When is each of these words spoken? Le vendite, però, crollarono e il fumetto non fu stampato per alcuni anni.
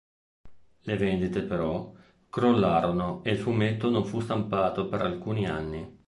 Le 0.79 0.95
vendite, 0.97 1.43
però, 1.43 1.93
crollarono 2.27 3.23
e 3.23 3.29
il 3.33 3.37
fumetto 3.37 3.91
non 3.91 4.03
fu 4.03 4.19
stampato 4.19 4.87
per 4.87 5.03
alcuni 5.03 5.47
anni. 5.47 5.99